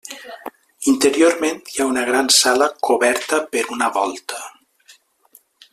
[0.91, 4.43] Interiorment, hi ha una gran sala coberta per una volta.